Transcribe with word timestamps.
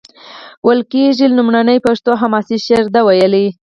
ویل 0.65 0.81
کیږي 0.91 1.25
لومړنی 1.29 1.79
پښتو 1.85 2.11
حماسي 2.21 2.57
شعر 2.65 2.85
ده 2.95 3.01
ویلی. 3.03 3.45